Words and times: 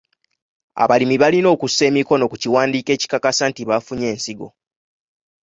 Abalimi 0.83 1.15
balina 1.21 1.47
okussa 1.55 1.83
emikono 1.89 2.23
ku 2.31 2.35
kiwandiiko 2.41 2.89
ekikakasa 2.95 3.43
nti 3.49 3.61
bafunye 3.69 4.05
ensigo. 4.13 4.49